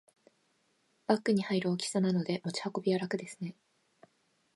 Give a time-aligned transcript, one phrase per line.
[1.05, 3.55] バッグに入る大きさなので持ち運びは楽ですね